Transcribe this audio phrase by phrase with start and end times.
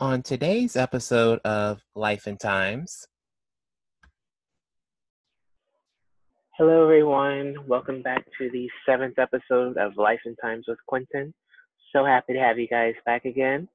[0.00, 3.04] On today's episode of Life and Times,
[6.56, 7.56] Hello, everyone.
[7.66, 11.34] Welcome back to the seventh episode of Life and Times with Quentin.
[11.92, 13.68] So happy to have you guys back again.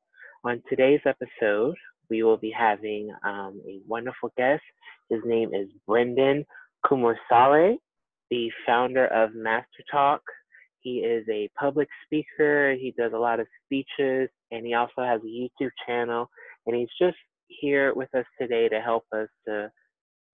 [0.45, 1.75] On today's episode,
[2.09, 4.63] we will be having um, a wonderful guest.
[5.09, 6.45] His name is Brendan
[6.85, 7.79] Kumarasamy,
[8.31, 10.21] the founder of Master Talk.
[10.83, 12.75] He is a public speaker.
[12.75, 16.29] He does a lot of speeches, and he also has a YouTube channel.
[16.67, 19.71] And he's just here with us today to help us to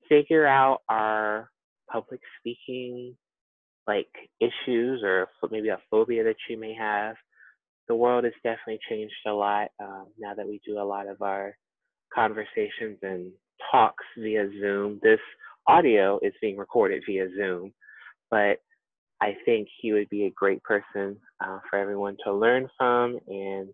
[0.10, 1.50] figure out our
[1.92, 3.16] public speaking
[3.88, 4.08] like
[4.40, 7.16] issues or maybe a phobia that you may have.
[7.88, 11.22] The world has definitely changed a lot um, now that we do a lot of
[11.22, 11.56] our
[12.14, 13.32] conversations and
[13.72, 15.00] talks via Zoom.
[15.04, 15.20] This
[15.68, 17.74] audio is being recorded via Zoom,
[18.30, 18.60] but
[19.22, 23.20] I think he would be a great person uh, for everyone to learn from.
[23.28, 23.70] And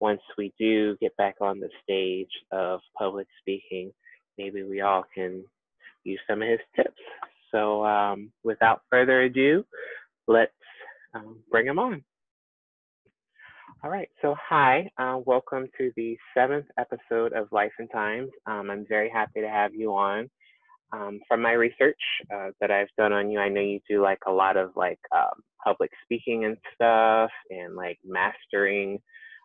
[0.00, 3.92] once we do get back on the stage of public speaking,
[4.38, 5.44] maybe we all can
[6.04, 7.00] use some of his tips.
[7.52, 9.64] So um, without further ado,
[10.26, 10.52] let's
[11.14, 12.02] um, bring him on.
[13.84, 18.30] All right, so hi, uh, welcome to the seventh episode of Life and Times.
[18.46, 20.30] Um, I'm very happy to have you on.
[20.92, 21.98] Um, from my research
[22.32, 25.00] uh, that I've done on you, I know you do like a lot of like
[25.14, 29.00] um, public speaking and stuff and like mastering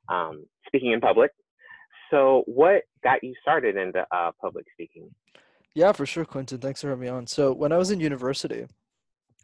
[0.07, 1.31] um, speaking in public.
[2.11, 5.09] So, what got you started into uh, public speaking?
[5.73, 6.59] Yeah, for sure, Quentin.
[6.59, 7.25] Thanks for having me on.
[7.25, 8.67] So, when I was in university,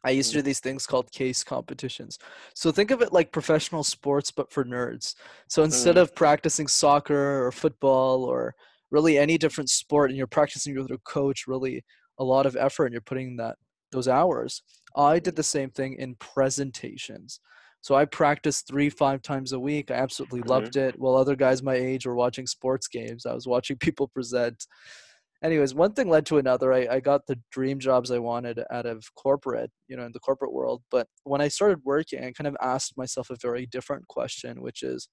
[0.04, 0.46] I used to do mm-hmm.
[0.48, 2.20] these things called case competitions.
[2.54, 5.16] So think of it like professional sports, but for nerds.
[5.48, 6.02] So instead mm.
[6.02, 8.56] of practicing soccer or football or
[8.92, 11.84] really any different sport and you're practicing with a coach really
[12.20, 13.56] a lot of effort and you're putting that
[13.92, 14.64] those hours.
[14.96, 17.40] I did the same thing in presentations.
[17.82, 19.92] So i practiced three five times a week.
[19.92, 20.50] I absolutely mm-hmm.
[20.50, 21.00] loved it.
[21.00, 24.66] While other guys my age were watching sports games i was watching people present
[25.44, 26.74] anyways, one thing led to another.
[26.74, 30.20] I, I got the dream jobs I wanted out of corporate, you know, in the
[30.20, 30.82] corporate world.
[30.92, 34.84] But when I started working, I kind of asked myself a very different question, which
[34.84, 35.10] is,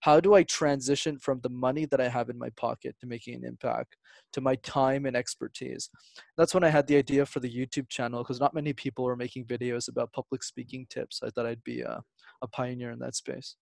[0.00, 3.34] how do I transition from the money that I have in my pocket to making
[3.34, 3.96] an impact
[4.32, 5.90] to my time and expertise?
[6.36, 9.16] That's when I had the idea for the YouTube channel because not many people were
[9.16, 11.20] making videos about public speaking tips.
[11.24, 12.00] I thought I'd be a,
[12.42, 13.56] a pioneer in that space.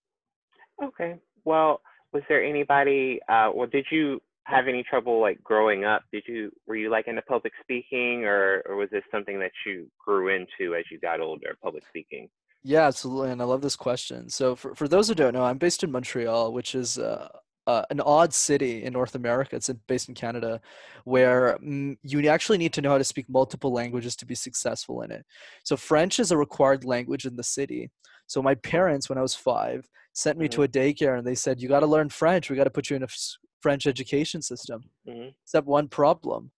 [0.82, 1.16] Okay.
[1.46, 1.80] Well,
[2.12, 6.02] was there anybody, uh, well, did you have any trouble like growing up?
[6.12, 9.88] Did you were you like into public speaking, or or was this something that you
[10.04, 11.56] grew into as you got older?
[11.62, 12.28] Public speaking.
[12.62, 14.30] Yeah, absolutely, and I love this question.
[14.30, 16.98] So for for those who don't know, I'm based in Montreal, which is.
[16.98, 17.28] Uh,
[17.68, 19.56] uh, an odd city in North America.
[19.56, 20.60] It's based in Canada,
[21.02, 25.02] where mm, you actually need to know how to speak multiple languages to be successful
[25.02, 25.26] in it.
[25.64, 27.90] So French is a required language in the city.
[28.28, 30.52] So my parents, when I was five, sent me mm-hmm.
[30.52, 32.48] to a daycare and they said, "You got to learn French.
[32.48, 33.08] We got to put you in a
[33.66, 34.80] French education system.
[35.08, 35.30] Mm-hmm.
[35.42, 36.52] Except one problem.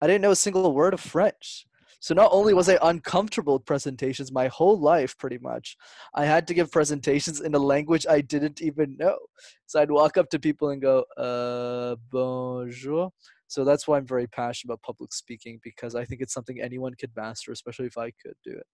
[0.00, 1.66] I didn't know a single word of French.
[2.00, 5.76] So not only was I uncomfortable with presentations my whole life, pretty much,
[6.14, 9.18] I had to give presentations in a language I didn't even know.
[9.66, 13.10] So I'd walk up to people and go, uh, bonjour.
[13.46, 16.94] So that's why I'm very passionate about public speaking because I think it's something anyone
[16.98, 18.66] could master, especially if I could do it.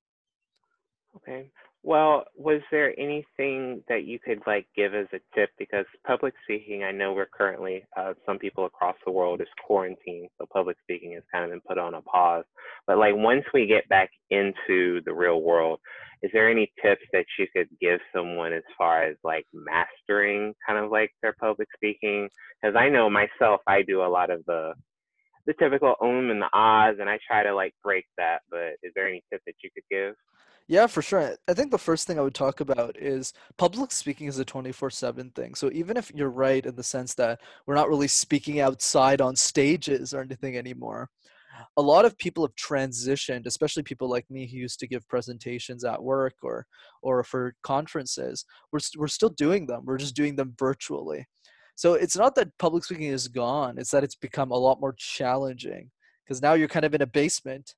[1.17, 1.51] Okay.
[1.83, 5.51] Well, was there anything that you could like give as a tip?
[5.59, 10.29] Because public speaking, I know we're currently, uh, some people across the world is quarantined,
[10.39, 12.45] so public speaking has kind of been put on a pause.
[12.87, 15.81] But like once we get back into the real world,
[16.23, 20.85] is there any tips that you could give someone as far as like mastering kind
[20.85, 22.29] of like their public speaking?
[22.61, 24.75] Because I know myself, I do a lot of the
[25.47, 28.41] the typical um and the ahs, and I try to like break that.
[28.51, 30.15] But is there any tip that you could give?
[30.71, 31.35] Yeah, for sure.
[31.49, 34.91] I think the first thing I would talk about is public speaking is a 24
[34.91, 35.57] 7 thing.
[35.57, 39.35] So even if you're right in the sense that we're not really speaking outside on
[39.35, 41.11] stages or anything anymore,
[41.77, 45.83] a lot of people have transitioned, especially people like me who used to give presentations
[45.85, 46.67] at work or
[47.03, 48.45] or for conferences.
[48.71, 51.27] We're, we're still doing them, we're just doing them virtually.
[51.75, 54.95] So it's not that public speaking is gone, it's that it's become a lot more
[54.97, 55.91] challenging
[56.25, 57.75] because now you're kind of in a basement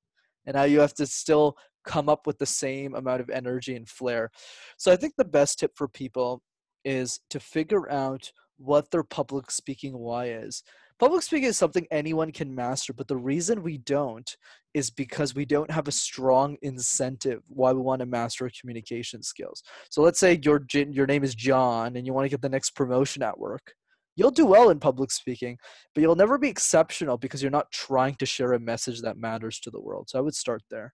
[0.46, 3.88] and now you have to still come up with the same amount of energy and
[3.88, 4.30] flair.
[4.76, 6.42] So I think the best tip for people
[6.84, 10.62] is to figure out what their public speaking why is.
[10.98, 14.36] Public speaking is something anyone can master, but the reason we don't
[14.72, 19.62] is because we don't have a strong incentive why we want to master communication skills.
[19.90, 22.76] So let's say your your name is John and you want to get the next
[22.76, 23.74] promotion at work.
[24.14, 25.56] You'll do well in public speaking,
[25.94, 29.58] but you'll never be exceptional because you're not trying to share a message that matters
[29.60, 30.08] to the world.
[30.08, 30.92] So I would start there.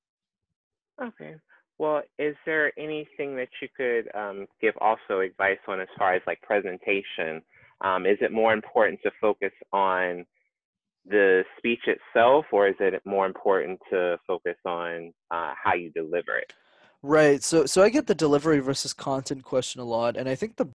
[1.02, 1.34] Okay.
[1.78, 6.22] Well, is there anything that you could um, give also advice on as far as
[6.26, 7.40] like presentation?
[7.82, 10.26] Um, is it more important to focus on
[11.06, 16.36] the speech itself, or is it more important to focus on uh, how you deliver
[16.36, 16.52] it?
[17.02, 17.42] Right.
[17.44, 20.68] So so I get the delivery versus content question a lot, and I think the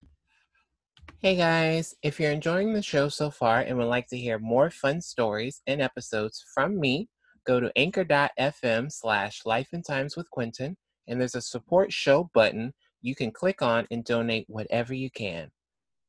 [1.22, 4.70] Hey guys, if you're enjoying the show so far and would like to hear more
[4.70, 7.08] fun stories and episodes from me,
[7.46, 10.76] go to anchor.fm slash life and times with Quentin,
[11.08, 12.72] and there's a support show button
[13.02, 15.50] you can click on and donate whatever you can.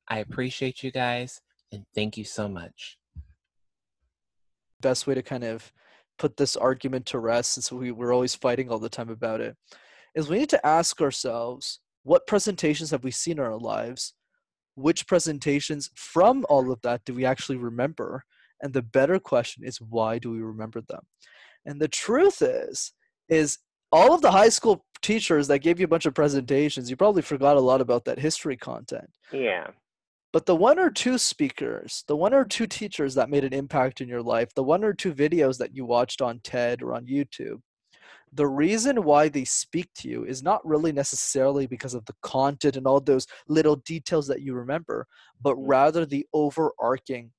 [0.09, 1.41] I appreciate you guys
[1.71, 2.97] and thank you so much.
[4.81, 5.71] best way to kind of
[6.19, 9.55] put this argument to rest, since we, we're always fighting all the time about it,
[10.15, 14.13] is we need to ask ourselves what presentations have we seen in our lives?
[14.75, 18.23] Which presentations from all of that do we actually remember?
[18.61, 21.01] And the better question is why do we remember them?
[21.65, 22.93] And the truth is,
[23.29, 23.59] is
[23.91, 27.21] all of the high school teachers that gave you a bunch of presentations, you probably
[27.21, 29.09] forgot a lot about that history content.
[29.31, 29.67] Yeah.
[30.33, 33.99] But the one or two speakers, the one or two teachers that made an impact
[33.99, 37.05] in your life, the one or two videos that you watched on TED or on
[37.05, 37.61] YouTube,
[38.33, 42.77] the reason why they speak to you is not really necessarily because of the content
[42.77, 45.05] and all those little details that you remember,
[45.41, 45.63] but Mhm.
[45.67, 47.33] rather the overarching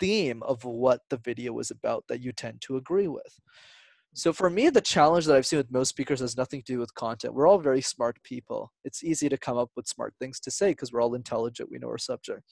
[0.00, 3.40] theme of what the video was about that you tend to agree with.
[4.16, 6.78] So for me, the challenge that I've seen with most speakers has nothing to do
[6.78, 7.34] with content.
[7.34, 8.72] We're all very smart people.
[8.84, 11.68] It's easy to come up with smart things to say because we're all intelligent.
[11.68, 12.42] We know our subject.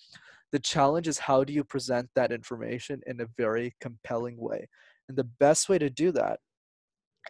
[0.50, 4.68] The challenge is how do you present that information in a very compelling way?
[5.08, 6.40] And the best way to do that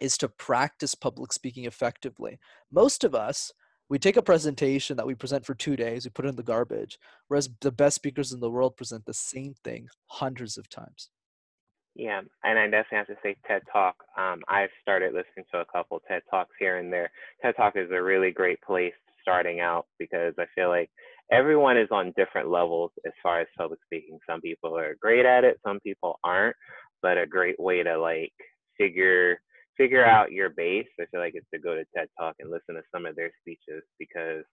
[0.01, 2.39] is to practice public speaking effectively.
[2.71, 3.51] Most of us,
[3.93, 6.41] we take a presentation that we present for two days, we put it in the
[6.41, 6.97] garbage,
[7.27, 11.11] whereas the best speakers in the world present the same thing hundreds of times.
[11.93, 13.95] Yeah, and I definitely have to say TED Talk.
[14.17, 17.11] Um, I've started listening to a couple TED Talks here and there.
[17.43, 20.89] TED Talk is a really great place starting out because I feel like
[21.31, 24.17] everyone is on different levels as far as public speaking.
[24.27, 26.55] Some people are great at it, some people aren't,
[27.03, 28.33] but a great way to like
[28.75, 29.39] figure
[29.77, 30.87] figure out your base.
[30.99, 33.31] I feel like it's to go to TED Talk and listen to some of their
[33.41, 34.43] speeches because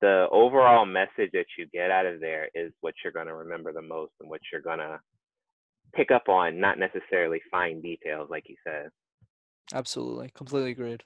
[0.00, 3.72] the overall message that you get out of there is what you're going to remember
[3.72, 5.00] the most and what you're going to
[5.94, 8.90] pick up on, not necessarily fine details, like you said.
[9.72, 10.30] Absolutely.
[10.34, 11.02] Completely agreed.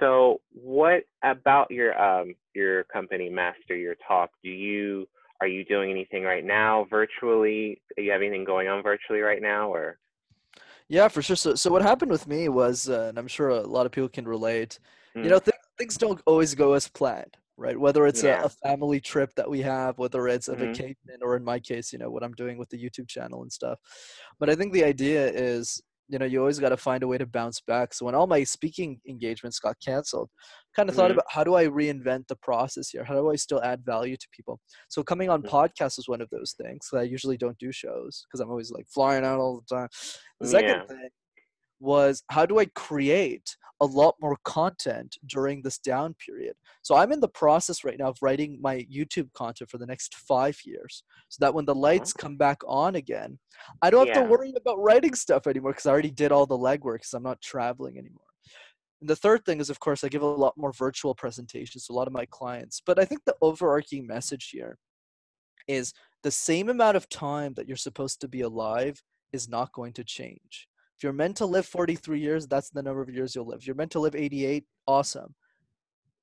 [0.00, 4.30] So, what about your um your company, Master Your Talk?
[4.42, 5.06] Do you
[5.40, 7.80] are you doing anything right now virtually?
[7.96, 9.98] Do you have anything going on virtually right now, or?
[10.92, 11.36] Yeah, for sure.
[11.36, 14.10] So, so what happened with me was, uh, and I'm sure a lot of people
[14.10, 14.78] can relate.
[15.22, 17.78] You Mm, know, th- things don't always go as planned, right?
[17.80, 18.42] Whether it's a, Yeah.
[18.42, 20.56] a family trip that we have, whether it's a Mhm.
[20.56, 23.50] vacation, or in my case, you know, what I'm doing with the YouTube channel and
[23.52, 23.78] stuff.
[24.38, 25.82] But I think the idea is,
[26.12, 27.94] you know, you always got to find a way to bounce back.
[27.94, 30.28] So when all my speaking engagements got canceled,
[30.76, 31.14] kind of thought Mhm.
[31.14, 33.02] about how do I reinvent the process here?
[33.04, 34.60] How do I still add value to people?
[34.88, 35.48] So coming on Mhm.
[35.48, 36.90] podcasts was one of those things.
[36.92, 39.88] I usually don't do shows because I'm always like flying out all the time.
[40.40, 40.86] The second Yeah.
[40.86, 41.08] thing
[41.82, 46.54] was how do I create a lot more content during this down period?
[46.82, 50.14] So I'm in the process right now of writing my YouTube content for the next
[50.14, 51.82] five years so that when the mm-hmm.
[51.82, 53.38] lights come back on again,
[53.82, 54.22] I don't have Yeah.
[54.22, 57.24] to worry about writing stuff anymore because I already did all the legwork because I'm
[57.24, 58.20] not traveling anymore.
[59.00, 61.92] And the third thing is, of course, I give a lot more virtual presentations to
[61.92, 62.80] a lot of my clients.
[62.86, 64.78] But I think the overarching message here
[65.66, 65.92] is
[66.22, 69.02] the same amount of time that you're supposed to be alive
[69.32, 70.68] is not going to change.
[71.02, 73.66] You're meant to live 43 years, that's the number of years you'll live.
[73.66, 75.34] You're meant to live 88, awesome.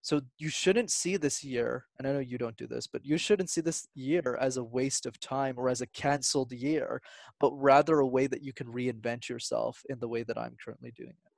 [0.02, 3.18] So you shouldn't see this year, and I know you don't do this, but you
[3.18, 7.02] shouldn't see this year as a waste of time or as a canceled year,
[7.40, 10.92] but rather a way that you can reinvent yourself in the way that I'm currently
[10.96, 11.32] doing it.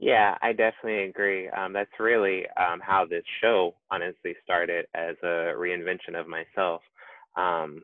[0.00, 1.48] Yeah, I definitely agree.
[1.48, 6.82] Um, that's really um, how this show honestly started as a reinvention of myself.
[7.36, 7.82] Um,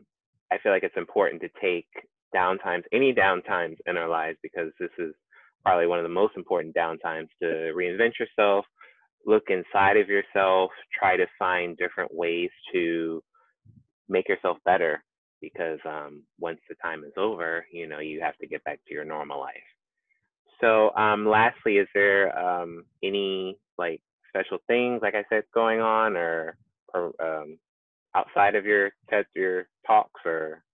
[0.53, 1.89] I feel like it's important to take
[2.35, 5.15] downtimes, any downtimes in our lives, because this is
[5.65, 8.65] probably one of the most important downtimes to reinvent yourself,
[9.25, 13.23] look inside of yourself, try to find different ways to
[14.09, 15.03] make yourself better.
[15.41, 18.95] Because um, once the time is over, you know, you have to get back to
[18.95, 19.69] your normal life.
[20.61, 24.01] So, um, lastly, is there um, any like
[24.31, 26.57] special things, like I said, going on, or
[26.95, 27.59] or um,
[28.15, 28.93] outside of your
[29.35, 30.65] your talks, or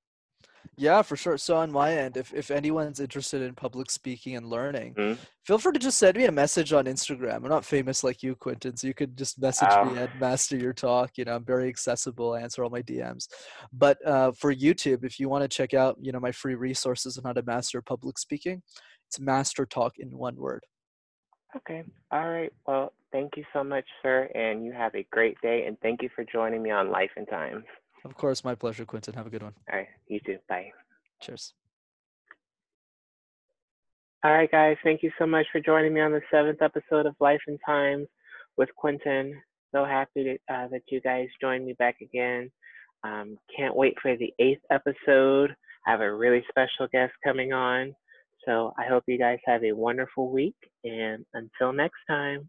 [0.80, 1.37] Yeah, for sure.
[1.37, 5.12] So on my end, if, if anyone's interested in public speaking and learning, Hmm?
[5.44, 7.37] feel free to just send me a message on Instagram.
[7.37, 10.04] I'm not famous like you, Quentin, so you could just message me Oh.
[10.04, 11.18] at Master Your Talk.
[11.18, 12.32] You know, I'm very accessible.
[12.32, 13.28] I answer all my DMs.
[13.75, 17.18] But uh, for YouTube, if you want to check out, you know, my free resources
[17.18, 18.62] on how to master public speaking,
[19.06, 20.64] it's Master Talk in one word.
[21.56, 22.52] okay, all right.
[22.66, 25.66] Well, thank you so much, sir, and you have a great day.
[25.66, 27.64] And thank you for joining me on Life and Times.
[28.04, 29.14] Of course, my pleasure, Quentin.
[29.14, 29.54] Have a good one.
[29.71, 30.38] All right, you too.
[30.49, 30.73] Bye.
[31.21, 31.54] Cheers.
[34.23, 34.76] All right, guys.
[34.85, 38.07] Thank you so much for joining me on the seventh episode of Life and Times
[38.57, 39.35] with Quentin.
[39.73, 42.50] So happy to, uh, that you guys joined me back again.
[43.02, 45.54] Um, can't wait for the eighth episode.
[45.87, 47.95] I have a really special guest coming on.
[48.45, 50.57] So I hope you guys have a wonderful week.
[50.85, 52.49] And until next time.